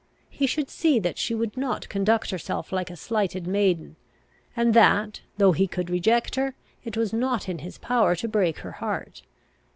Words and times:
He 0.31 0.47
should 0.47 0.71
see 0.71 0.99
that 0.99 1.19
she 1.19 1.35
would 1.35 1.55
not 1.55 1.87
conduct 1.87 2.31
herself 2.31 2.71
like 2.71 2.89
a 2.89 2.95
slighted 2.95 3.45
maiden, 3.45 3.97
and 4.55 4.73
that, 4.73 5.21
though 5.37 5.51
he 5.51 5.67
could 5.67 5.91
reject 5.91 6.33
her, 6.37 6.55
it 6.83 6.97
was 6.97 7.13
not 7.13 7.47
in 7.47 7.59
his 7.59 7.77
power 7.77 8.15
to 8.15 8.27
break 8.27 8.57
her 8.61 8.71
heart. 8.71 9.21